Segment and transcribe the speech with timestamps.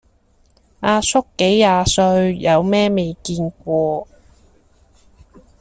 [0.79, 4.07] 阿叔幾廿歲，有咩未見過